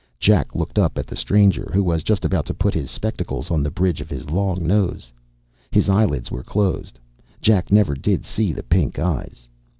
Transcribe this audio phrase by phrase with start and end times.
[0.19, 3.61] Jack looked up at the stranger, who was just about to put his spectacles on
[3.61, 5.13] the bridge of his long nose.
[5.69, 6.97] His eyelids were closed.
[7.39, 9.47] Jack never did see the pink eyes.